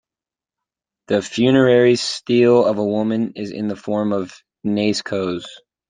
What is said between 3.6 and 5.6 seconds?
the form of a "naiskos".